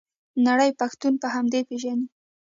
نړۍ 0.47 0.69
پښتون 0.79 1.13
په 1.21 1.27
همدې 1.35 1.61
پیژني. 1.69 2.07